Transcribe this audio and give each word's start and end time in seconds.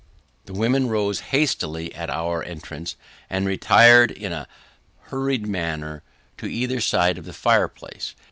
The 0.45 0.53
women 0.53 0.87
rose 0.89 1.19
hastily, 1.29 1.95
on 1.95 2.09
our 2.09 2.43
entrance, 2.43 2.95
and 3.29 3.45
retired 3.45 4.09
in 4.09 4.31
a 4.33 4.47
hurried 5.11 5.45
manner 5.45 6.01
to 6.39 6.47
either 6.47 6.81
side 6.81 7.19
of 7.19 7.25
the 7.25 7.33
fireplace. 7.33 8.15